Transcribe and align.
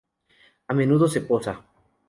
A 0.69 0.73
menudo 0.79 1.05
se 1.07 1.21
posa. 1.29 1.53